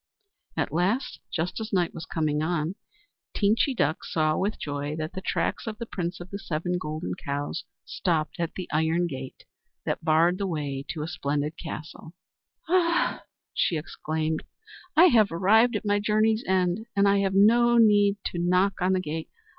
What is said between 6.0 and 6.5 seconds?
of the